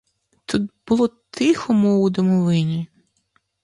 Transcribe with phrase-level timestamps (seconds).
[0.45, 2.87] Тут було тихо, мов у домовині.